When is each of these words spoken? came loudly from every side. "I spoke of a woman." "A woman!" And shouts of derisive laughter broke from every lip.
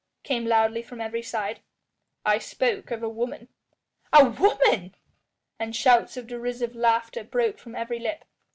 came 0.23 0.47
loudly 0.47 0.81
from 0.81 0.99
every 0.99 1.21
side. 1.21 1.59
"I 2.25 2.39
spoke 2.39 2.89
of 2.89 3.03
a 3.03 3.07
woman." 3.07 3.49
"A 4.11 4.27
woman!" 4.27 4.95
And 5.59 5.75
shouts 5.75 6.17
of 6.17 6.25
derisive 6.25 6.75
laughter 6.75 7.23
broke 7.23 7.59
from 7.59 7.75
every 7.75 7.99
lip. 7.99 8.25